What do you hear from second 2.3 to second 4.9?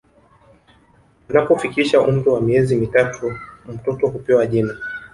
miezi mitatu mtoto hupewa jina